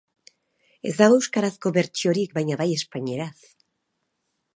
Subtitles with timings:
[0.91, 3.33] Ez dago euskarazko bertsiorik, baina bai espainieraz.